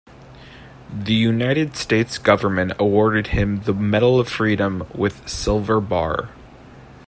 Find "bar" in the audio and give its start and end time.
5.79-6.29